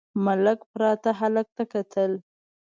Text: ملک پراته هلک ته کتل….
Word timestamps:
ملک 0.25 0.59
پراته 0.71 1.09
هلک 1.19 1.47
ته 1.55 1.63
کتل…. 1.73 2.11